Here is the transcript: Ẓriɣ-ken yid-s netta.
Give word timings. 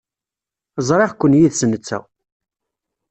Ẓriɣ-ken 0.87 1.37
yid-s 1.39 1.61
netta. 1.69 1.99